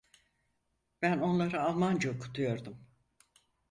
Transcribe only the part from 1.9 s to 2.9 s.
okutuyordum.